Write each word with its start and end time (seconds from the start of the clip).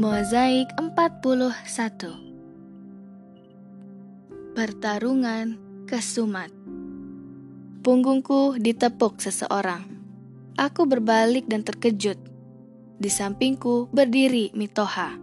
Mozaik 0.00 0.72
41 0.80 1.52
Pertarungan 4.56 5.60
Kesumat 5.84 6.48
Punggungku 7.84 8.56
ditepuk 8.56 9.20
seseorang. 9.20 9.84
Aku 10.56 10.88
berbalik 10.88 11.52
dan 11.52 11.60
terkejut. 11.60 12.16
Di 12.96 13.12
sampingku 13.12 13.92
berdiri 13.92 14.48
Mitoha. 14.56 15.20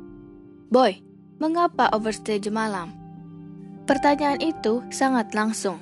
Boy, 0.70 1.02
mengapa 1.41 1.89
overstage 1.89 2.54
malam? 2.54 2.94
Pertanyaan 3.89 4.46
itu 4.46 4.86
sangat 4.94 5.34
langsung. 5.34 5.82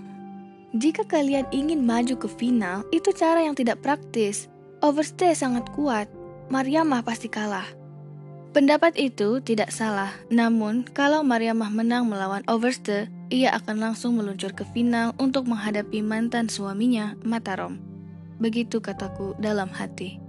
Jika 0.71 1.03
kalian 1.03 1.51
ingin 1.51 1.83
maju 1.83 2.15
ke 2.15 2.31
final, 2.31 2.87
itu 2.95 3.11
cara 3.11 3.43
yang 3.43 3.59
tidak 3.59 3.83
praktis. 3.83 4.47
Overstay 4.79 5.35
sangat 5.35 5.67
kuat. 5.75 6.07
Mariamah 6.47 7.03
pasti 7.03 7.27
kalah. 7.27 7.83
Pendapat 8.55 8.95
itu 8.95 9.43
tidak 9.43 9.67
salah, 9.67 10.15
namun 10.31 10.87
kalau 10.87 11.27
Mariamah 11.27 11.75
menang 11.75 12.07
melawan 12.07 12.39
Overste, 12.47 13.11
ia 13.27 13.51
akan 13.51 13.83
langsung 13.83 14.15
meluncur 14.15 14.55
ke 14.55 14.63
final 14.71 15.11
untuk 15.19 15.43
menghadapi 15.43 15.99
mantan 15.99 16.47
suaminya, 16.47 17.19
Matarom. 17.27 17.83
Begitu 18.39 18.79
kataku 18.79 19.35
dalam 19.43 19.67
hati. 19.75 20.23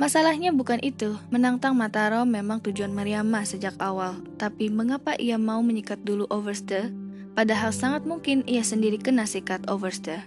Masalahnya 0.00 0.48
bukan 0.48 0.80
itu, 0.80 1.20
menantang 1.28 1.76
Matarom 1.76 2.24
memang 2.24 2.64
tujuan 2.64 2.96
Mariamah 2.96 3.44
sejak 3.44 3.76
awal, 3.84 4.16
tapi 4.40 4.72
mengapa 4.72 5.12
ia 5.20 5.36
mau 5.36 5.60
menyikat 5.60 6.00
dulu 6.08 6.24
Overste? 6.32 6.88
Padahal 7.36 7.68
sangat 7.68 8.08
mungkin 8.08 8.48
ia 8.48 8.64
sendiri 8.64 8.96
kena 8.96 9.28
sikat 9.28 9.68
Overste. 9.68 10.24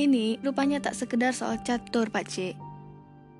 Ini 0.00 0.40
rupanya 0.40 0.80
tak 0.80 0.96
sekedar 0.96 1.36
soal 1.36 1.60
catur, 1.60 2.08
Pak 2.08 2.24
C. 2.32 2.56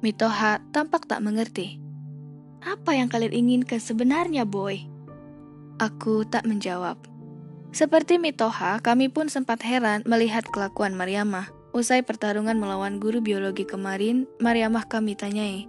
Mitoha 0.04 0.60
tampak 0.76 1.08
tak 1.08 1.24
mengerti. 1.24 1.81
Apa 2.62 2.94
yang 2.94 3.10
kalian 3.10 3.34
inginkan 3.34 3.82
sebenarnya, 3.82 4.46
boy? 4.46 4.86
Aku 5.82 6.22
tak 6.22 6.46
menjawab. 6.46 6.94
Seperti 7.74 8.22
Mitoha, 8.22 8.78
kami 8.78 9.10
pun 9.10 9.26
sempat 9.26 9.64
heran 9.66 10.06
melihat 10.06 10.46
kelakuan 10.46 10.94
Mariamah. 10.94 11.50
Usai 11.72 12.04
pertarungan 12.04 12.60
melawan 12.60 13.00
guru 13.00 13.24
biologi 13.24 13.64
kemarin, 13.66 14.28
Mariamah 14.38 14.86
kami 14.86 15.18
tanyai. 15.18 15.66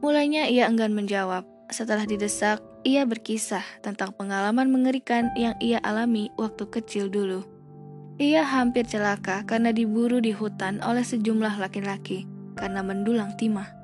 Mulainya 0.00 0.48
ia 0.48 0.70
enggan 0.70 0.96
menjawab. 0.96 1.44
Setelah 1.68 2.06
didesak, 2.08 2.62
ia 2.86 3.04
berkisah 3.04 3.62
tentang 3.84 4.16
pengalaman 4.16 4.72
mengerikan 4.72 5.28
yang 5.36 5.52
ia 5.60 5.76
alami 5.84 6.32
waktu 6.40 6.64
kecil 6.72 7.12
dulu. 7.12 7.44
Ia 8.16 8.44
hampir 8.44 8.88
celaka 8.88 9.44
karena 9.44 9.72
diburu 9.72 10.20
di 10.20 10.32
hutan 10.32 10.80
oleh 10.84 11.04
sejumlah 11.04 11.60
laki-laki 11.60 12.24
karena 12.56 12.80
mendulang 12.84 13.32
timah. 13.36 13.79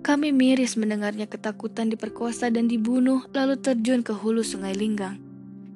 Kami 0.00 0.32
miris 0.32 0.80
mendengarnya 0.80 1.28
ketakutan 1.28 1.92
diperkosa 1.92 2.48
dan 2.48 2.72
dibunuh 2.72 3.20
lalu 3.36 3.60
terjun 3.60 4.00
ke 4.00 4.16
hulu 4.16 4.40
sungai 4.40 4.72
Linggang. 4.72 5.20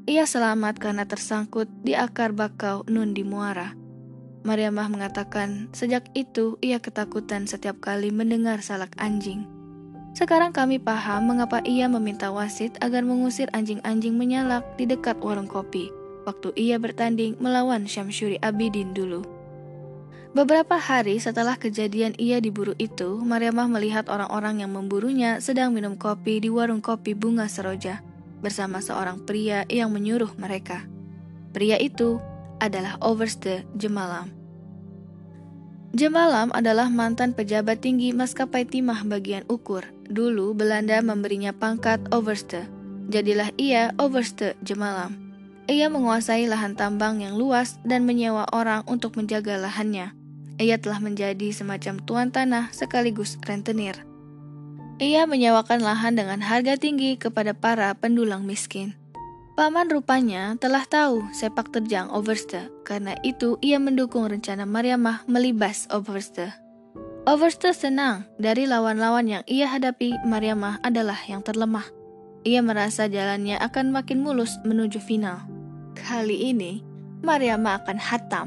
Ia 0.08 0.24
selamat 0.24 0.80
karena 0.80 1.04
tersangkut 1.04 1.68
di 1.84 1.92
akar 1.92 2.32
bakau 2.32 2.88
Nun 2.88 3.12
di 3.12 3.20
Muara. 3.20 3.76
Mariamah 4.44 4.88
mengatakan 4.92 5.72
sejak 5.72 6.08
itu 6.16 6.56
ia 6.60 6.80
ketakutan 6.80 7.48
setiap 7.48 7.80
kali 7.80 8.12
mendengar 8.12 8.60
salak 8.60 8.92
anjing. 9.00 9.48
Sekarang 10.12 10.52
kami 10.52 10.80
paham 10.80 11.28
mengapa 11.28 11.64
ia 11.64 11.88
meminta 11.88 12.28
wasit 12.32 12.76
agar 12.84 13.04
mengusir 13.04 13.48
anjing-anjing 13.52 14.16
menyalak 14.16 14.64
di 14.76 14.84
dekat 14.88 15.20
warung 15.20 15.48
kopi 15.48 15.88
waktu 16.24 16.50
ia 16.56 16.80
bertanding 16.80 17.36
melawan 17.38 17.84
Syamsuri 17.84 18.40
Abidin 18.40 18.96
dulu. 18.96 19.22
Beberapa 20.34 20.82
hari 20.82 21.22
setelah 21.22 21.54
kejadian 21.54 22.18
ia 22.18 22.42
diburu 22.42 22.74
itu, 22.82 23.22
Mariamah 23.22 23.70
melihat 23.70 24.10
orang-orang 24.10 24.66
yang 24.66 24.74
memburunya 24.74 25.38
sedang 25.38 25.70
minum 25.70 25.94
kopi 25.94 26.42
di 26.42 26.50
warung 26.50 26.82
kopi 26.82 27.14
bunga 27.14 27.46
seroja 27.46 28.02
bersama 28.42 28.82
seorang 28.82 29.22
pria 29.22 29.62
yang 29.70 29.94
menyuruh 29.94 30.34
mereka. 30.34 30.90
Pria 31.54 31.78
itu 31.78 32.18
adalah 32.58 32.98
Overste 32.98 33.62
Jemalam. 33.78 34.34
Jemalam 35.94 36.50
adalah 36.50 36.90
mantan 36.90 37.30
pejabat 37.30 37.86
tinggi 37.86 38.10
maskapai 38.10 38.66
timah 38.66 39.06
bagian 39.06 39.46
ukur. 39.46 39.86
Dulu 40.10 40.50
Belanda 40.50 40.98
memberinya 40.98 41.54
pangkat 41.54 42.10
Overste. 42.10 42.66
Jadilah 43.06 43.54
ia 43.54 43.94
Overste 44.02 44.58
Jemalam. 44.66 45.14
Ia 45.70 45.86
menguasai 45.86 46.50
lahan 46.50 46.74
tambang 46.74 47.22
yang 47.22 47.38
luas 47.38 47.78
dan 47.86 48.02
menyewa 48.02 48.50
orang 48.50 48.82
untuk 48.90 49.14
menjaga 49.14 49.62
lahannya 49.62 50.23
ia 50.58 50.78
telah 50.78 51.02
menjadi 51.02 51.50
semacam 51.50 51.98
tuan 52.02 52.28
tanah 52.30 52.70
sekaligus 52.70 53.38
rentenir. 53.42 54.06
Ia 55.02 55.26
menyewakan 55.26 55.82
lahan 55.82 56.14
dengan 56.14 56.38
harga 56.38 56.78
tinggi 56.78 57.18
kepada 57.18 57.50
para 57.50 57.90
pendulang 57.98 58.46
miskin. 58.46 58.94
Paman 59.54 59.90
rupanya 59.90 60.58
telah 60.58 60.82
tahu 60.86 61.22
sepak 61.30 61.70
terjang 61.70 62.10
Overste, 62.10 62.70
karena 62.82 63.14
itu 63.22 63.58
ia 63.62 63.78
mendukung 63.78 64.26
rencana 64.26 64.66
Mariamah 64.66 65.26
melibas 65.30 65.86
Overste. 65.90 66.50
Overste 67.26 67.70
senang 67.74 68.26
dari 68.38 68.66
lawan-lawan 68.66 69.26
yang 69.26 69.44
ia 69.46 69.70
hadapi 69.70 70.18
Mariamah 70.26 70.82
adalah 70.82 71.18
yang 71.26 71.42
terlemah. 71.42 71.86
Ia 72.44 72.60
merasa 72.60 73.06
jalannya 73.06 73.56
akan 73.58 73.94
makin 73.94 74.20
mulus 74.20 74.58
menuju 74.66 75.00
final. 75.00 75.42
Kali 75.96 76.50
ini, 76.50 76.82
Mariamah 77.22 77.82
akan 77.82 77.98
hatam 77.98 78.46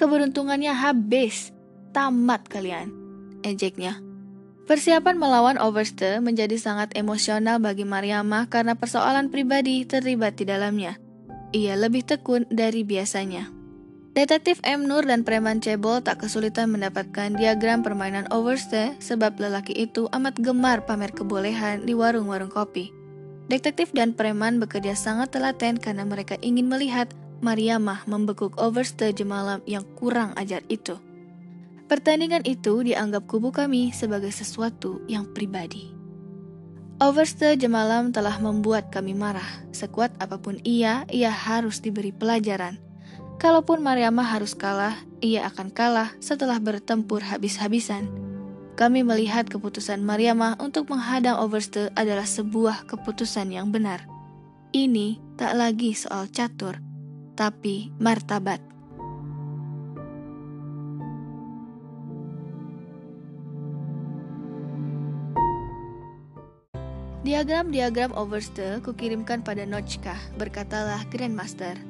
Keberuntungannya 0.00 0.72
habis. 0.72 1.52
Tamat 1.92 2.48
kalian. 2.48 2.88
Ejeknya. 3.44 4.00
Persiapan 4.64 5.20
melawan 5.20 5.60
Overste 5.60 6.24
menjadi 6.24 6.56
sangat 6.56 6.96
emosional 6.96 7.60
bagi 7.60 7.84
Mariamah 7.84 8.48
karena 8.48 8.72
persoalan 8.80 9.28
pribadi 9.28 9.84
terlibat 9.84 10.40
di 10.40 10.48
dalamnya. 10.48 10.96
Ia 11.52 11.76
lebih 11.76 12.08
tekun 12.08 12.48
dari 12.48 12.80
biasanya. 12.80 13.52
Detektif 14.16 14.64
M. 14.64 14.88
Nur 14.88 15.04
dan 15.04 15.20
preman 15.20 15.60
Cebol 15.60 16.00
tak 16.00 16.24
kesulitan 16.24 16.72
mendapatkan 16.72 17.36
diagram 17.36 17.84
permainan 17.84 18.24
Overste 18.32 18.96
sebab 19.04 19.36
lelaki 19.36 19.76
itu 19.76 20.08
amat 20.16 20.40
gemar 20.40 20.88
pamer 20.88 21.12
kebolehan 21.12 21.84
di 21.84 21.92
warung-warung 21.92 22.48
kopi. 22.48 22.88
Detektif 23.52 23.92
dan 23.92 24.16
preman 24.16 24.64
bekerja 24.64 24.96
sangat 24.96 25.36
telaten 25.36 25.76
karena 25.76 26.08
mereka 26.08 26.40
ingin 26.40 26.72
melihat 26.72 27.12
Mariamah 27.40 28.04
membekuk 28.04 28.60
overste 28.60 29.16
Jemalam 29.16 29.64
yang 29.64 29.84
kurang 29.96 30.36
ajar 30.36 30.60
itu. 30.68 31.00
Pertandingan 31.88 32.44
itu 32.44 32.84
dianggap 32.84 33.24
kubu 33.24 33.48
kami 33.48 33.90
sebagai 33.96 34.28
sesuatu 34.28 35.00
yang 35.08 35.24
pribadi. 35.32 35.90
Overste 37.00 37.56
Jemalam 37.56 38.12
telah 38.12 38.36
membuat 38.44 38.92
kami 38.92 39.16
marah. 39.16 39.64
Sekuat 39.72 40.12
apa 40.20 40.36
pun 40.36 40.60
ia, 40.68 41.08
ia 41.08 41.32
harus 41.32 41.80
diberi 41.80 42.12
pelajaran. 42.12 42.76
Kalaupun 43.40 43.80
Mariamah 43.80 44.36
harus 44.36 44.52
kalah, 44.52 45.00
ia 45.24 45.48
akan 45.48 45.72
kalah 45.72 46.12
setelah 46.20 46.60
bertempur 46.60 47.24
habis-habisan. 47.24 48.04
Kami 48.76 49.00
melihat 49.00 49.48
keputusan 49.48 50.04
Mariamah 50.04 50.60
untuk 50.60 50.92
menghadang 50.92 51.40
Overste 51.40 51.88
adalah 51.96 52.28
sebuah 52.28 52.84
keputusan 52.84 53.48
yang 53.48 53.72
benar. 53.72 54.04
Ini 54.76 55.16
tak 55.40 55.56
lagi 55.56 55.96
soal 55.96 56.28
catur, 56.28 56.78
tapi 57.40 57.88
martabat. 57.96 58.60
Diagram-diagram 67.24 68.12
Overste 68.12 68.84
kukirimkan 68.84 69.40
pada 69.40 69.64
Notchka, 69.64 70.12
berkatalah 70.36 71.08
Grandmaster. 71.08 71.80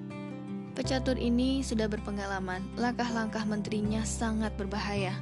Pecatur 0.79 1.19
ini 1.19 1.67
sudah 1.67 1.91
berpengalaman, 1.91 2.63
langkah-langkah 2.79 3.43
menterinya 3.43 4.07
sangat 4.07 4.55
berbahaya. 4.55 5.19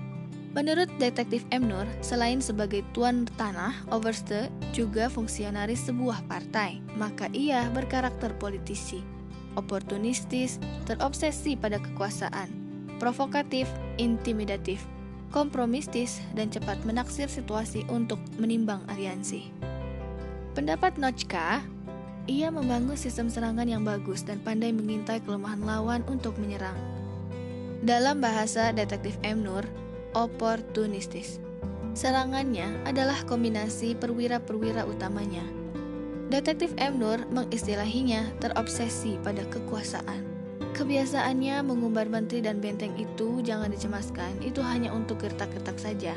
Menurut 0.53 0.89
detektif 1.01 1.45
M. 1.53 1.73
Selain 2.05 2.41
sebagai 2.45 2.85
tuan 2.93 3.25
tanah, 3.41 3.73
Overste 3.89 4.53
juga 4.77 5.09
fungsionaris 5.09 5.89
sebuah 5.89 6.25
partai, 6.29 6.85
maka 6.97 7.33
ia 7.33 7.69
berkarakter 7.73 8.33
politisi 8.37 9.18
oportunistis, 9.59 10.63
terobsesi 10.87 11.59
pada 11.59 11.83
kekuasaan, 11.83 12.47
provokatif, 13.03 13.67
intimidatif, 13.99 14.87
kompromistis, 15.35 16.23
dan 16.39 16.49
cepat 16.55 16.79
menaksir 16.87 17.27
situasi 17.27 17.83
untuk 17.91 18.23
menimbang 18.39 18.81
aliansi. 18.87 19.51
Pendapat 20.55 20.95
Notchka, 20.97 21.67
ia 22.31 22.49
membangun 22.55 22.95
sistem 22.95 23.27
serangan 23.27 23.67
yang 23.67 23.83
bagus 23.83 24.23
dan 24.23 24.39
pandai 24.39 24.71
mengintai 24.71 25.19
kelemahan 25.27 25.63
lawan 25.67 26.03
untuk 26.07 26.39
menyerang. 26.39 26.77
Dalam 27.83 28.23
bahasa 28.23 28.71
detektif 28.71 29.19
M. 29.27 29.43
Nur, 29.43 29.67
oportunistis. 30.15 31.43
Serangannya 31.99 32.87
adalah 32.87 33.19
kombinasi 33.27 33.99
perwira-perwira 33.99 34.87
utamanya– 34.87 35.43
Detektif 36.29 36.77
M. 36.77 37.01
Nur 37.01 37.25
mengistilahinya 37.33 38.29
terobsesi 38.37 39.17
pada 39.25 39.49
kekuasaan. 39.49 40.29
Kebiasaannya 40.77 41.65
mengumbar 41.65 42.05
menteri 42.13 42.45
dan 42.45 42.61
benteng 42.61 42.93
itu 43.01 43.41
jangan 43.41 43.73
dicemaskan, 43.73 44.37
itu 44.45 44.61
hanya 44.61 44.93
untuk 44.93 45.25
gertak-gertak 45.25 45.81
saja. 45.81 46.13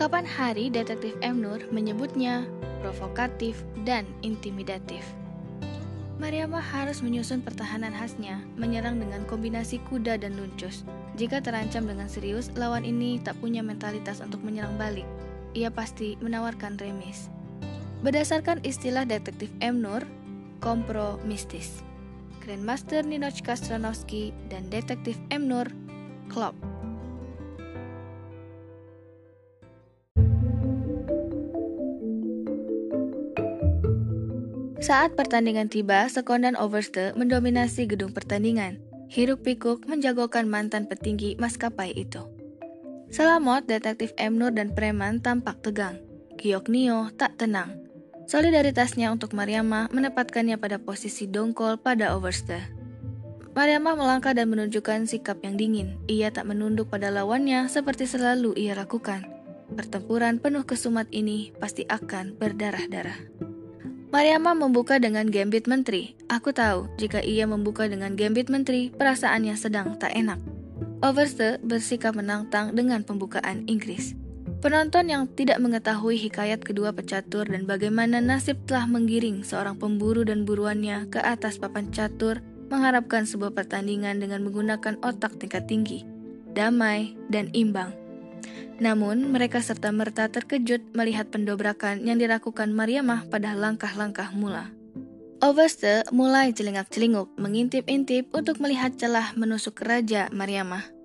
Kapan 0.00 0.24
hari 0.24 0.72
detektif 0.72 1.12
M. 1.20 1.44
Nur 1.44 1.60
menyebutnya 1.68 2.48
provokatif 2.80 3.60
dan 3.84 4.08
intimidatif. 4.24 5.04
Mariamah 6.16 6.64
harus 6.64 7.04
menyusun 7.04 7.44
pertahanan 7.44 7.92
khasnya, 7.92 8.40
menyerang 8.56 8.96
dengan 8.96 9.28
kombinasi 9.28 9.76
kuda 9.92 10.18
dan 10.18 10.40
luncus. 10.40 10.88
Jika 11.20 11.44
terancam 11.44 11.84
dengan 11.84 12.08
serius, 12.08 12.48
lawan 12.56 12.82
ini 12.82 13.20
tak 13.20 13.36
punya 13.44 13.60
mentalitas 13.60 14.24
untuk 14.24 14.40
menyerang 14.40 14.74
balik. 14.80 15.06
Ia 15.52 15.68
pasti 15.68 16.16
menawarkan 16.18 16.80
remis. 16.80 17.28
Berdasarkan 17.98 18.62
istilah 18.62 19.02
detektif 19.02 19.50
M. 19.58 19.82
Nur, 19.82 20.06
kompro 20.62 21.18
mistis. 21.26 21.82
Grandmaster 22.38 23.02
Ninochka 23.02 23.58
Stranovski 23.58 24.30
dan 24.46 24.70
detektif 24.70 25.18
M. 25.34 25.50
Nur, 25.50 25.66
Klopp. 26.30 26.54
Saat 34.78 35.18
pertandingan 35.18 35.66
tiba, 35.66 36.06
Sekondan 36.06 36.54
Overste 36.54 37.10
mendominasi 37.18 37.90
gedung 37.90 38.14
pertandingan. 38.14 38.78
Hiruk 39.10 39.42
pikuk 39.42 39.90
menjagokan 39.90 40.46
mantan 40.46 40.86
petinggi 40.86 41.34
maskapai 41.34 41.90
itu. 41.98 42.22
Selamot, 43.10 43.66
detektif 43.66 44.14
M. 44.14 44.38
Nur 44.38 44.54
dan 44.54 44.70
preman 44.70 45.18
tampak 45.18 45.58
tegang. 45.66 45.98
Giok 46.38 46.70
Nio 46.70 47.10
tak 47.18 47.34
tenang. 47.34 47.87
Solidaritasnya 48.28 49.08
untuk 49.08 49.32
Mariama 49.32 49.88
menempatkannya 49.88 50.60
pada 50.60 50.76
posisi 50.76 51.24
dongkol 51.24 51.80
pada 51.80 52.12
Overste. 52.12 52.60
Mariama 53.56 53.96
melangkah 53.96 54.36
dan 54.36 54.52
menunjukkan 54.52 55.08
sikap 55.08 55.40
yang 55.40 55.56
dingin. 55.56 55.96
Ia 56.12 56.28
tak 56.28 56.44
menunduk 56.44 56.92
pada 56.92 57.08
lawannya 57.08 57.72
seperti 57.72 58.04
selalu 58.04 58.52
ia 58.60 58.76
lakukan. 58.76 59.24
Pertempuran 59.72 60.36
penuh 60.44 60.60
kesumat 60.68 61.08
ini 61.08 61.56
pasti 61.56 61.88
akan 61.88 62.36
berdarah-darah. 62.36 63.16
Mariama 64.12 64.52
membuka 64.52 65.00
dengan 65.00 65.24
gambit 65.32 65.64
menteri. 65.64 66.12
Aku 66.28 66.52
tahu, 66.52 66.84
jika 67.00 67.24
ia 67.24 67.48
membuka 67.48 67.88
dengan 67.88 68.12
gambit 68.12 68.52
menteri, 68.52 68.92
perasaannya 68.92 69.56
sedang 69.56 69.96
tak 69.96 70.12
enak. 70.12 70.36
Overste 71.00 71.64
bersikap 71.64 72.12
menantang 72.12 72.76
dengan 72.76 73.08
pembukaan 73.08 73.64
Inggris. 73.64 74.27
Penonton 74.58 75.06
yang 75.06 75.30
tidak 75.30 75.62
mengetahui 75.62 76.18
hikayat 76.18 76.66
kedua 76.66 76.90
pecatur 76.90 77.46
dan 77.46 77.62
bagaimana 77.62 78.18
nasib 78.18 78.58
telah 78.66 78.90
menggiring 78.90 79.46
seorang 79.46 79.78
pemburu 79.78 80.26
dan 80.26 80.42
buruannya 80.42 81.06
ke 81.14 81.22
atas 81.22 81.62
papan 81.62 81.94
catur 81.94 82.42
mengharapkan 82.66 83.22
sebuah 83.22 83.54
pertandingan 83.54 84.18
dengan 84.18 84.42
menggunakan 84.42 84.98
otak 85.06 85.38
tingkat 85.38 85.70
tinggi, 85.70 86.02
damai, 86.58 87.14
dan 87.30 87.54
imbang. 87.54 87.94
Namun, 88.82 89.30
mereka 89.30 89.62
serta-merta 89.62 90.26
terkejut 90.26 90.90
melihat 90.90 91.30
pendobrakan 91.30 92.02
yang 92.02 92.18
dilakukan 92.18 92.74
Mariamah 92.74 93.30
pada 93.30 93.54
langkah-langkah 93.54 94.34
mula. 94.34 94.74
Overste 95.38 96.02
mulai 96.10 96.50
celingak-celinguk, 96.50 97.30
mengintip-intip 97.38 98.26
untuk 98.34 98.58
melihat 98.58 98.90
celah 98.98 99.38
menusuk 99.38 99.78
Raja 99.86 100.26
Mariamah. 100.34 100.97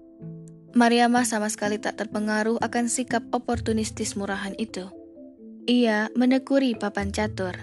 Mariamah 0.73 1.21
sama 1.21 1.53
sekali 1.53 1.77
tak 1.77 2.01
terpengaruh 2.01 2.57
akan 2.57 2.89
sikap 2.89 3.21
oportunistis 3.29 4.17
murahan 4.17 4.57
itu. 4.57 4.89
Ia 5.69 6.09
menekuri 6.17 6.73
papan 6.73 7.13
catur. 7.13 7.53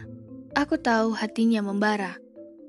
Aku 0.55 0.79
tahu 0.79 1.19
hatinya 1.19 1.59
membara. 1.59 2.15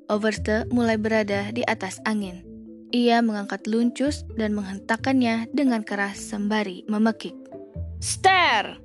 Overste 0.10 0.66
mulai 0.74 0.98
berada 0.98 1.54
di 1.54 1.62
atas 1.70 2.02
angin. 2.10 2.42
Ia 2.90 3.22
mengangkat 3.22 3.70
luncus 3.70 4.26
dan 4.34 4.58
menghentakkannya 4.58 5.48
dengan 5.54 5.86
keras 5.86 6.18
sembari 6.20 6.90
memekik. 6.90 7.38
Stare! 8.02 8.82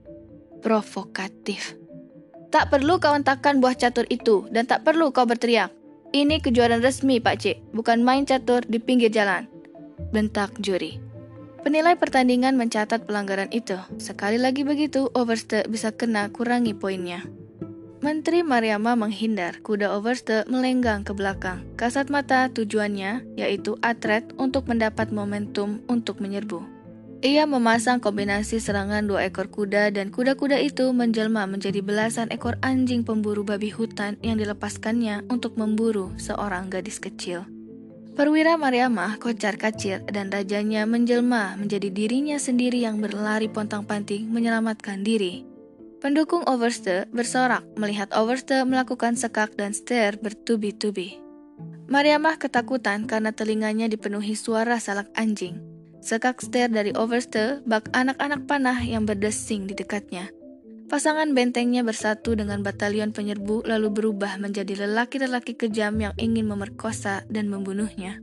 Provokatif. 0.60 1.72
Tak 2.52 2.68
perlu 2.68 3.00
kau 3.00 3.16
hentakkan 3.16 3.64
buah 3.64 3.74
catur 3.74 4.04
itu 4.12 4.44
dan 4.52 4.68
tak 4.68 4.84
perlu 4.84 5.08
kau 5.08 5.24
berteriak. 5.24 5.72
Ini 6.12 6.38
kejuaraan 6.38 6.84
resmi, 6.84 7.18
Pak 7.18 7.36
Cik, 7.42 7.56
bukan 7.72 8.04
main 8.04 8.28
catur 8.28 8.60
di 8.68 8.76
pinggir 8.76 9.10
jalan. 9.10 9.48
Bentak 10.14 10.54
juri. 10.62 11.05
Penilai 11.66 11.98
pertandingan 11.98 12.54
mencatat 12.54 13.10
pelanggaran 13.10 13.50
itu. 13.50 13.74
Sekali 13.98 14.38
lagi 14.38 14.62
begitu, 14.62 15.10
Overste 15.18 15.66
bisa 15.66 15.90
kena 15.90 16.30
kurangi 16.30 16.78
poinnya. 16.78 17.26
Menteri 17.98 18.46
Mariama 18.46 18.94
menghindar, 18.94 19.58
kuda 19.66 19.90
Overste 19.98 20.46
melenggang 20.46 21.02
ke 21.02 21.10
belakang. 21.10 21.66
Kasat 21.74 22.06
mata 22.06 22.46
tujuannya, 22.54 23.34
yaitu 23.34 23.74
atret 23.82 24.30
untuk 24.38 24.70
mendapat 24.70 25.10
momentum 25.10 25.82
untuk 25.90 26.22
menyerbu. 26.22 26.62
Ia 27.26 27.50
memasang 27.50 27.98
kombinasi 27.98 28.62
serangan 28.62 29.02
dua 29.02 29.26
ekor 29.26 29.50
kuda 29.50 29.90
dan 29.90 30.14
kuda-kuda 30.14 30.62
itu 30.62 30.94
menjelma 30.94 31.50
menjadi 31.50 31.82
belasan 31.82 32.30
ekor 32.30 32.54
anjing 32.62 33.02
pemburu 33.02 33.42
babi 33.42 33.74
hutan 33.74 34.14
yang 34.22 34.38
dilepaskannya 34.38 35.26
untuk 35.26 35.58
memburu 35.58 36.14
seorang 36.14 36.70
gadis 36.70 37.02
kecil. 37.02 37.55
Perwira 38.16 38.56
Mariamah 38.56 39.20
kocar 39.20 39.60
kacir 39.60 40.00
dan 40.08 40.32
rajanya 40.32 40.88
menjelma 40.88 41.52
menjadi 41.60 41.92
dirinya 41.92 42.40
sendiri 42.40 42.80
yang 42.80 42.96
berlari 42.96 43.44
pontang-panting 43.44 44.32
menyelamatkan 44.32 45.04
diri. 45.04 45.44
Pendukung 46.00 46.40
Overste 46.48 47.04
bersorak 47.12 47.60
melihat 47.76 48.08
Overste 48.16 48.64
melakukan 48.64 49.20
sekak 49.20 49.52
dan 49.60 49.76
stare 49.76 50.16
bertubi-tubi. 50.16 51.20
Mariamah 51.92 52.40
ketakutan 52.40 53.04
karena 53.04 53.36
telinganya 53.36 53.84
dipenuhi 53.84 54.32
suara 54.32 54.80
salak 54.80 55.12
anjing. 55.12 55.60
Sekak 56.00 56.40
stare 56.40 56.72
dari 56.72 56.96
Overste 56.96 57.60
bak 57.68 57.92
anak-anak 57.92 58.48
panah 58.48 58.80
yang 58.80 59.04
berdesing 59.04 59.68
di 59.68 59.76
dekatnya. 59.76 60.32
Pasangan 60.86 61.34
bentengnya 61.34 61.82
bersatu 61.82 62.38
dengan 62.38 62.62
batalion 62.62 63.10
penyerbu 63.10 63.66
lalu 63.66 63.90
berubah 63.90 64.38
menjadi 64.38 64.86
lelaki-lelaki 64.86 65.58
kejam 65.58 65.98
yang 65.98 66.14
ingin 66.14 66.46
memerkosa 66.46 67.26
dan 67.26 67.50
membunuhnya. 67.50 68.22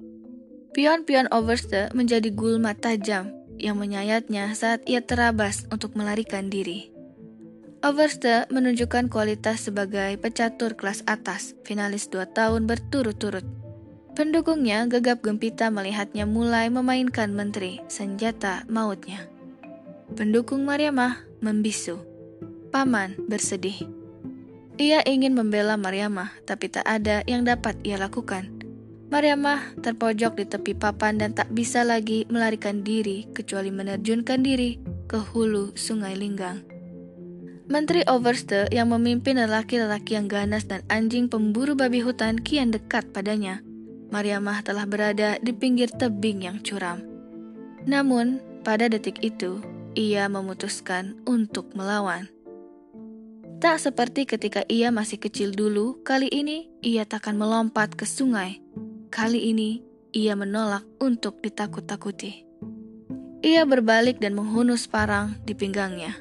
Pion-pion 0.71 1.27
Overste 1.29 1.91
menjadi 1.91 2.31
gulma 2.31 2.71
tajam 2.71 3.35
yang 3.59 3.75
menyayatnya 3.75 4.55
saat 4.55 4.79
ia 4.87 5.03
terabas 5.03 5.67
untuk 5.75 5.99
melarikan 5.99 6.47
diri. 6.47 6.87
Overste 7.83 8.47
menunjukkan 8.47 9.11
kualitas 9.11 9.67
sebagai 9.67 10.15
pecatur 10.15 10.79
kelas 10.79 11.03
atas, 11.03 11.51
finalis 11.67 12.07
dua 12.07 12.23
tahun 12.31 12.63
berturut-turut. 12.63 13.43
Pendukungnya 14.15 14.87
gegap 14.87 15.19
gempita 15.19 15.67
melihatnya 15.67 16.23
mulai 16.23 16.71
memainkan 16.71 17.35
menteri, 17.35 17.83
senjata 17.91 18.63
mautnya. 18.71 19.27
Pendukung 20.15 20.63
Mariamah 20.63 21.27
membisu. 21.43 22.12
Paman 22.73 23.13
bersedih. 23.29 23.85
Ia 24.81 25.05
ingin 25.05 25.37
membela 25.37 25.77
Mariamah, 25.77 26.33
tapi 26.49 26.73
tak 26.73 26.89
ada 26.89 27.21
yang 27.29 27.45
dapat 27.45 27.77
ia 27.85 28.01
lakukan. 28.01 28.49
Mariamah 29.13 29.77
terpojok 29.85 30.41
di 30.41 30.49
tepi 30.49 30.73
papan 30.73 31.21
dan 31.21 31.37
tak 31.37 31.53
bisa 31.53 31.85
lagi 31.85 32.25
melarikan 32.33 32.81
diri 32.81 33.29
kecuali 33.29 33.69
menerjunkan 33.69 34.41
diri 34.41 34.81
ke 35.05 35.21
hulu 35.21 35.77
sungai 35.77 36.17
Linggang. 36.17 36.65
Menteri 37.69 38.01
Overste 38.09 38.65
yang 38.73 38.89
memimpin 38.89 39.37
lelaki-lelaki 39.37 40.17
yang 40.17 40.25
ganas 40.25 40.65
dan 40.65 40.81
anjing 40.89 41.29
pemburu 41.29 41.77
babi 41.77 42.01
hutan 42.01 42.41
kian 42.41 42.73
dekat 42.73 43.05
padanya. 43.13 43.61
Mariamah 44.09 44.65
telah 44.65 44.89
berada 44.89 45.37
di 45.45 45.53
pinggir 45.53 45.93
tebing 45.93 46.41
yang 46.41 46.57
curam. 46.65 47.05
Namun, 47.85 48.41
pada 48.65 48.89
detik 48.89 49.21
itu, 49.21 49.61
ia 49.93 50.25
memutuskan 50.25 51.21
untuk 51.29 51.69
melawan. 51.77 52.33
Tak 53.63 53.79
seperti 53.79 54.27
ketika 54.27 54.67
ia 54.67 54.91
masih 54.91 55.23
kecil 55.23 55.55
dulu, 55.55 56.03
kali 56.03 56.27
ini 56.27 56.67
ia 56.83 57.07
takkan 57.07 57.39
melompat 57.39 57.95
ke 57.95 58.03
sungai. 58.03 58.59
Kali 59.07 59.39
ini 59.39 59.79
ia 60.11 60.35
menolak 60.35 60.83
untuk 60.99 61.39
ditakut-takuti. 61.39 62.43
Ia 63.39 63.63
berbalik 63.63 64.19
dan 64.19 64.35
menghunus 64.35 64.91
parang 64.91 65.39
di 65.47 65.55
pinggangnya 65.55 66.19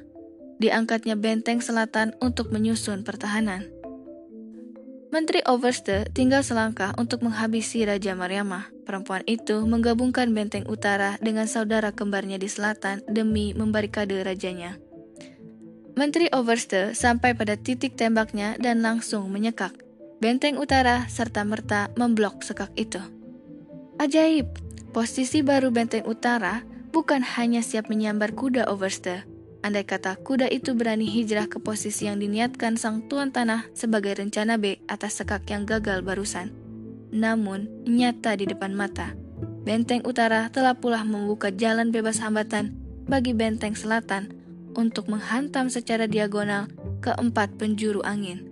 diangkatnya 0.63 1.19
benteng 1.19 1.59
selatan 1.59 2.15
untuk 2.23 2.55
menyusun 2.55 3.03
pertahanan. 3.03 3.67
Menteri 5.11 5.43
Overste 5.45 6.07
tinggal 6.15 6.47
selangkah 6.47 6.95
untuk 6.97 7.27
menghabisi 7.27 7.83
Raja 7.83 8.15
Mariamah. 8.15 8.71
Perempuan 8.87 9.27
itu 9.27 9.67
menggabungkan 9.67 10.31
benteng 10.31 10.65
utara 10.71 11.19
dengan 11.19 11.51
saudara 11.51 11.91
kembarnya 11.91 12.39
di 12.39 12.47
selatan 12.47 13.03
demi 13.11 13.53
membarikade 13.53 14.23
rajanya. 14.23 14.79
Menteri 15.93 16.33
Overste 16.33 16.97
sampai 16.97 17.37
pada 17.37 17.61
titik 17.61 18.01
tembaknya 18.01 18.57
dan 18.57 18.81
langsung 18.81 19.29
menyekak. 19.29 19.77
Benteng 20.25 20.57
utara 20.57 21.05
serta 21.13 21.45
merta 21.45 21.93
memblok 22.01 22.41
sekak 22.41 22.73
itu. 22.81 23.03
Ajaib, 24.01 24.49
posisi 24.97 25.45
baru 25.45 25.69
benteng 25.69 26.09
utara 26.09 26.65
bukan 26.97 27.21
hanya 27.21 27.61
siap 27.61 27.93
menyambar 27.93 28.33
kuda 28.33 28.73
Overste, 28.73 29.29
Andai 29.63 29.87
kata 29.87 30.19
kuda 30.19 30.51
itu 30.51 30.75
berani 30.75 31.07
hijrah 31.07 31.47
ke 31.47 31.63
posisi 31.63 32.11
yang 32.11 32.19
diniatkan 32.19 32.75
sang 32.75 33.07
tuan 33.07 33.31
tanah 33.31 33.71
sebagai 33.79 34.19
rencana 34.19 34.59
B 34.59 34.83
atas 34.91 35.23
sekak 35.23 35.47
yang 35.55 35.71
gagal 35.71 36.03
barusan. 36.03 36.51
Namun, 37.15 37.71
nyata 37.87 38.35
di 38.35 38.51
depan 38.51 38.75
mata, 38.75 39.15
benteng 39.63 40.03
utara 40.03 40.51
telah 40.51 40.75
pula 40.75 41.07
membuka 41.07 41.55
jalan 41.55 41.95
bebas 41.95 42.19
hambatan 42.19 42.75
bagi 43.07 43.39
benteng 43.39 43.79
selatan 43.79 44.42
untuk 44.75 45.09
menghantam 45.09 45.69
secara 45.73 46.09
diagonal 46.09 46.69
keempat 47.03 47.57
penjuru 47.59 48.01
angin. 48.03 48.49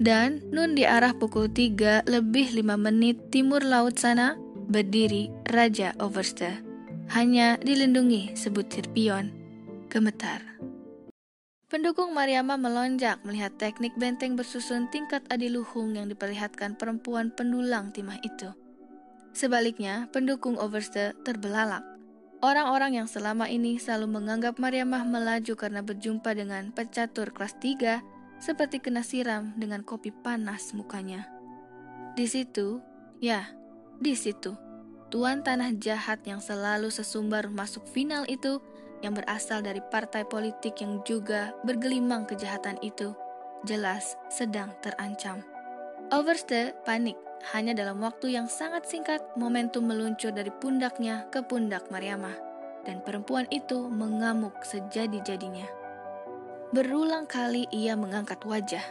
Dan 0.00 0.40
nun 0.48 0.72
di 0.72 0.88
arah 0.88 1.12
pukul 1.12 1.52
3 1.52 2.08
lebih 2.08 2.56
5 2.56 2.80
menit 2.80 3.28
timur 3.28 3.60
laut 3.60 4.00
sana, 4.00 4.40
berdiri 4.70 5.28
Raja 5.50 5.92
Overste. 6.00 6.64
Hanya 7.12 7.60
dilindungi 7.60 8.32
sebutir 8.38 8.88
pion. 8.94 9.28
Gemetar. 9.90 10.40
Pendukung 11.70 12.16
Mariama 12.16 12.58
melonjak 12.58 13.22
melihat 13.22 13.54
teknik 13.58 13.94
benteng 13.94 14.34
bersusun 14.34 14.90
tingkat 14.90 15.22
adiluhung 15.30 15.94
yang 15.94 16.10
diperlihatkan 16.10 16.74
perempuan 16.74 17.30
pendulang 17.30 17.94
timah 17.94 18.18
itu. 18.22 18.50
Sebaliknya, 19.30 20.10
pendukung 20.10 20.58
Overste 20.58 21.14
terbelalak. 21.22 21.86
Orang-orang 22.40 22.96
yang 22.96 23.08
selama 23.08 23.52
ini 23.52 23.76
selalu 23.76 24.16
menganggap 24.16 24.56
Mariamah 24.56 25.04
melaju 25.04 25.52
karena 25.60 25.84
berjumpa 25.84 26.32
dengan 26.32 26.72
pecatur 26.72 27.36
kelas 27.36 27.60
3 27.60 28.00
seperti 28.40 28.80
kena 28.80 29.04
siram 29.04 29.52
dengan 29.60 29.84
kopi 29.84 30.08
panas 30.08 30.72
mukanya. 30.72 31.28
Di 32.16 32.24
situ, 32.24 32.80
ya, 33.20 33.52
di 34.00 34.16
situ, 34.16 34.56
tuan 35.12 35.44
tanah 35.44 35.76
jahat 35.76 36.24
yang 36.24 36.40
selalu 36.40 36.88
sesumbar 36.88 37.52
masuk 37.52 37.84
final 37.84 38.24
itu 38.24 38.64
yang 39.04 39.12
berasal 39.12 39.60
dari 39.60 39.84
partai 39.92 40.24
politik 40.24 40.80
yang 40.80 41.04
juga 41.04 41.52
bergelimang 41.68 42.24
kejahatan 42.24 42.80
itu, 42.80 43.12
jelas 43.68 44.16
sedang 44.32 44.72
terancam. 44.80 45.44
Overste 46.08 46.72
panik 46.88 47.20
hanya 47.56 47.72
dalam 47.72 48.04
waktu 48.04 48.36
yang 48.36 48.46
sangat 48.46 48.84
singkat 48.84 49.24
momentum 49.34 49.88
meluncur 49.88 50.30
dari 50.30 50.52
pundaknya 50.52 51.24
ke 51.32 51.40
pundak 51.40 51.88
Mariamah 51.88 52.50
dan 52.84 53.00
perempuan 53.04 53.44
itu 53.52 53.88
mengamuk 53.88 54.56
sejadi-jadinya. 54.64 55.68
Berulang 56.70 57.26
kali 57.26 57.66
ia 57.74 57.98
mengangkat 57.98 58.40
wajah. 58.46 58.84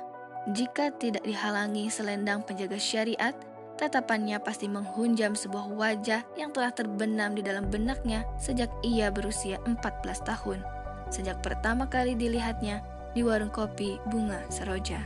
Jika 0.51 0.91
tidak 1.00 1.24
dihalangi 1.24 1.88
selendang 1.88 2.44
penjaga 2.44 2.75
syariat, 2.75 3.36
tatapannya 3.79 4.36
pasti 4.44 4.68
menghunjam 4.68 5.32
sebuah 5.38 5.72
wajah 5.72 6.22
yang 6.36 6.51
telah 6.51 6.75
terbenam 6.75 7.32
di 7.32 7.41
dalam 7.46 7.72
benaknya 7.72 8.27
sejak 8.36 8.68
ia 8.84 9.08
berusia 9.08 9.62
14 9.63 9.79
tahun. 10.27 10.60
Sejak 11.10 11.39
pertama 11.39 11.88
kali 11.88 12.13
dilihatnya 12.13 12.84
di 13.15 13.24
warung 13.24 13.50
kopi 13.50 13.98
Bunga 14.12 14.44
Seroja. 14.51 15.00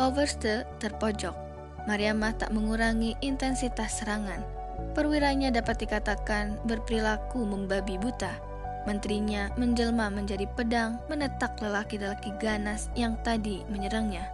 Overste 0.00 0.64
terpojok. 0.80 1.47
Mariamah 1.88 2.36
tak 2.36 2.52
mengurangi 2.52 3.16
intensitas 3.24 4.04
serangan. 4.04 4.44
Perwiranya 4.92 5.48
dapat 5.48 5.80
dikatakan 5.80 6.60
berperilaku 6.68 7.42
membabi 7.48 7.96
buta 7.96 8.48
Menterinya 8.88 9.52
menjelma 9.60 10.08
menjadi 10.08 10.48
pedang 10.56 10.96
menetak 11.12 11.60
lelaki-lelaki 11.60 12.32
ganas 12.40 12.88
yang 12.96 13.20
tadi 13.20 13.60
menyerangnya. 13.68 14.32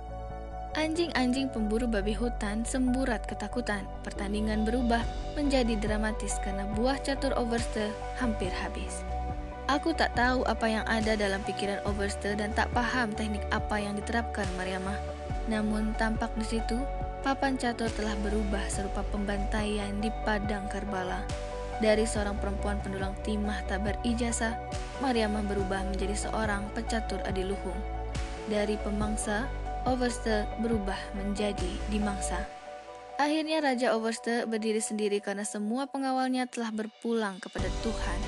Anjing-anjing 0.78 1.50
pemburu 1.50 1.90
babi 1.90 2.14
hutan 2.14 2.62
semburat 2.62 3.26
ketakutan. 3.26 3.82
Pertandingan 4.06 4.62
berubah 4.62 5.02
menjadi 5.34 5.74
dramatis 5.78 6.38
karena 6.42 6.70
buah 6.78 7.02
catur 7.02 7.34
Overste 7.34 7.90
hampir 8.22 8.54
habis. 8.54 9.02
Aku 9.66 9.90
tak 9.90 10.14
tahu 10.14 10.46
apa 10.46 10.70
yang 10.70 10.86
ada 10.86 11.18
dalam 11.18 11.42
pikiran 11.42 11.82
Overste 11.82 12.38
dan 12.38 12.54
tak 12.54 12.70
paham 12.70 13.10
teknik 13.10 13.42
apa 13.50 13.82
yang 13.82 13.98
diterapkan 13.98 14.46
Mariamah. 14.54 14.98
Namun 15.50 15.98
tampak 15.98 16.30
di 16.38 16.46
situ, 16.46 16.78
papan 17.24 17.56
catur 17.56 17.88
telah 17.96 18.12
berubah 18.20 18.60
serupa 18.68 19.00
pembantaian 19.08 19.96
di 19.96 20.12
padang 20.28 20.68
Karbala. 20.68 21.24
Dari 21.80 22.04
seorang 22.04 22.36
perempuan 22.36 22.76
pendulang 22.84 23.16
timah 23.24 23.64
tak 23.64 23.80
berijazah, 23.80 24.52
Mariamah 25.00 25.40
berubah 25.48 25.88
menjadi 25.88 26.28
seorang 26.28 26.68
pecatur 26.76 27.24
adiluhung. 27.24 27.80
Dari 28.52 28.76
pemangsa, 28.76 29.48
Overste 29.88 30.44
berubah 30.60 30.96
menjadi 31.16 31.72
dimangsa. 31.88 32.44
Akhirnya 33.16 33.64
Raja 33.64 33.96
Overste 33.96 34.44
berdiri 34.44 34.84
sendiri 34.84 35.16
karena 35.24 35.48
semua 35.48 35.88
pengawalnya 35.88 36.44
telah 36.44 36.76
berpulang 36.76 37.40
kepada 37.40 37.72
Tuhan. 37.80 38.20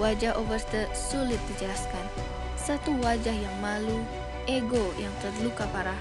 Wajah 0.00 0.40
Overste 0.40 0.88
sulit 0.96 1.40
dijelaskan. 1.52 2.04
Satu 2.56 2.96
wajah 3.04 3.36
yang 3.36 3.56
malu, 3.60 4.00
ego 4.48 4.96
yang 4.96 5.12
terluka 5.20 5.68
parah, 5.76 5.96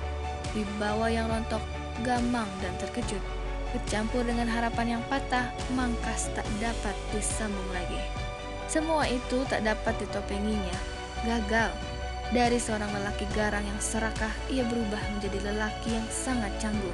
wibawa 0.56 1.08
yang 1.12 1.28
rontok, 1.28 1.64
gamang 2.02 2.48
dan 2.64 2.74
terkejut 2.82 3.22
bercampur 3.70 4.26
dengan 4.26 4.50
harapan 4.50 4.98
yang 4.98 5.04
patah, 5.08 5.54
mangkas 5.78 6.30
tak 6.34 6.46
dapat 6.58 6.96
disambung 7.14 7.70
lagi. 7.70 8.02
Semua 8.70 9.06
itu 9.10 9.46
tak 9.50 9.66
dapat 9.66 9.98
ditopenginya. 10.02 10.78
Gagal. 11.26 11.74
Dari 12.30 12.62
seorang 12.62 12.94
lelaki 12.94 13.26
garang 13.34 13.66
yang 13.66 13.82
serakah, 13.82 14.30
ia 14.54 14.62
berubah 14.62 15.02
menjadi 15.18 15.50
lelaki 15.50 15.98
yang 15.98 16.06
sangat 16.14 16.54
canggung. 16.62 16.94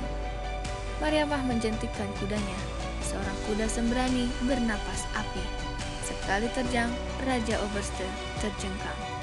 Mariamah 1.04 1.44
menjentikan 1.44 2.08
kudanya. 2.24 2.60
Seorang 3.04 3.36
kuda 3.48 3.68
sembrani 3.68 4.32
bernapas 4.48 5.04
api. 5.20 5.44
Sekali 6.08 6.48
terjang, 6.56 6.88
Raja 7.28 7.60
Overste 7.60 8.08
terjengkang. 8.40 9.15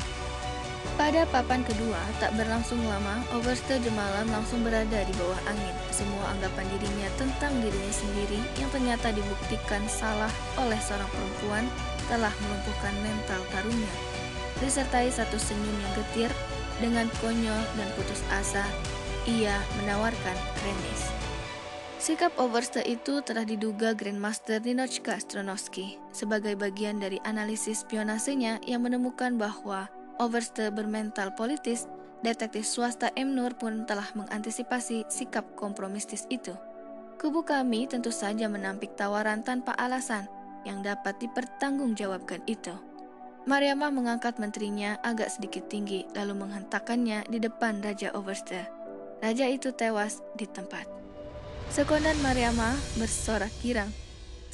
Pada 0.93 1.25
papan 1.33 1.65
kedua, 1.65 1.97
tak 2.21 2.37
berlangsung 2.37 2.77
lama, 2.85 3.25
Overste 3.33 3.81
Jemalam 3.81 4.29
langsung 4.29 4.61
berada 4.61 5.01
di 5.09 5.15
bawah 5.17 5.41
angin. 5.49 5.77
Semua 5.89 6.37
anggapan 6.37 6.69
dirinya 6.77 7.09
tentang 7.17 7.53
dirinya 7.65 7.95
sendiri 7.97 8.41
yang 8.61 8.69
ternyata 8.69 9.09
dibuktikan 9.09 9.81
salah 9.89 10.31
oleh 10.61 10.77
seorang 10.85 11.09
perempuan 11.09 11.65
telah 12.13 12.33
melumpuhkan 12.45 12.95
mental 13.01 13.41
tarungnya. 13.57 13.95
Disertai 14.61 15.09
satu 15.09 15.41
senyum 15.41 15.77
yang 15.81 15.93
getir, 15.97 16.31
dengan 16.81 17.09
konyol 17.25 17.63
dan 17.79 17.89
putus 17.97 18.21
asa, 18.29 18.65
ia 19.25 19.55
menawarkan 19.81 20.37
remis. 20.67 21.09
Sikap 22.03 22.35
Overste 22.35 22.83
itu 22.83 23.23
telah 23.23 23.47
diduga 23.47 23.95
Grandmaster 23.95 24.59
Ninochka 24.59 25.23
Stronovsky 25.23 26.03
sebagai 26.11 26.59
bagian 26.59 26.99
dari 26.99 27.23
analisis 27.23 27.87
spionasenya 27.87 28.59
yang 28.67 28.83
menemukan 28.83 29.39
bahwa 29.39 29.87
Overste 30.23 30.71
bermental 30.71 31.35
politis, 31.35 31.91
detektif 32.23 32.62
swasta 32.62 33.11
M. 33.19 33.35
Nur 33.35 33.59
pun 33.59 33.83
telah 33.91 34.07
mengantisipasi 34.14 35.11
sikap 35.11 35.43
kompromistis 35.59 36.31
itu. 36.31 36.55
Kubu 37.19 37.43
kami 37.43 37.91
tentu 37.91 38.14
saja 38.14 38.47
menampik 38.47 38.95
tawaran 38.95 39.43
tanpa 39.43 39.75
alasan 39.75 40.31
yang 40.62 40.79
dapat 40.79 41.19
dipertanggungjawabkan 41.19 42.38
itu. 42.47 42.71
Mariamah 43.50 43.91
mengangkat 43.91 44.38
menterinya 44.38 44.95
agak 45.02 45.26
sedikit 45.26 45.67
tinggi 45.67 46.07
lalu 46.14 46.47
menghentakkannya 46.47 47.26
di 47.26 47.43
depan 47.43 47.83
Raja 47.83 48.14
Overste. 48.14 48.71
Raja 49.19 49.50
itu 49.50 49.75
tewas 49.75 50.23
di 50.38 50.47
tempat. 50.47 50.87
Sekondan 51.75 52.14
Mariamah 52.23 52.79
bersorak 52.95 53.50
girang. 53.59 53.91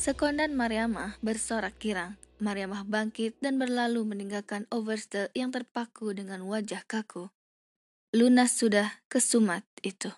Sekondan 0.01 0.57
Mariamah 0.57 1.21
bersorak 1.21 1.77
girang. 1.77 2.17
Mariamah 2.39 2.87
bangkit 2.87 3.43
dan 3.43 3.59
berlalu 3.59 4.07
meninggalkan 4.07 4.71
Overste 4.71 5.35
yang 5.35 5.51
terpaku 5.51 6.15
dengan 6.15 6.47
wajah 6.47 6.87
kaku. 6.87 7.35
Lunas 8.15 8.55
sudah 8.55 9.03
kesumat 9.11 9.67
itu. 9.83 10.15